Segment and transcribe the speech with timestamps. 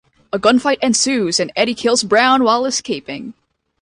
[0.33, 3.35] A gunfight ensues, and Eddie kills Brown while escaping.